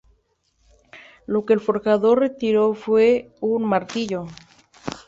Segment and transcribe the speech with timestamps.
[1.27, 4.25] Lo que el forjador retiró fue un martillo.